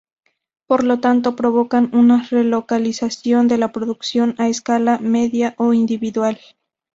Por 0.65 0.83
lo 0.83 0.99
tanto 0.99 1.35
provocan 1.35 1.91
una 1.95 2.25
relocalización 2.31 3.47
de 3.47 3.59
la 3.59 3.71
producción 3.71 4.33
a 4.39 4.47
escala 4.49 4.97
media 4.97 5.53
o 5.59 5.73
individual. 5.73 6.39